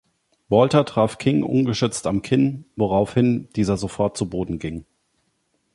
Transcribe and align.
Walter 0.49 0.83
traf 0.83 1.19
King 1.19 1.43
ungeschützt 1.43 2.07
am 2.07 2.23
Kinn, 2.23 2.65
woraufhin 2.75 3.49
dieser 3.55 3.77
sofort 3.77 4.17
zu 4.17 4.27
Boden 4.27 4.57
ging. 4.57 4.85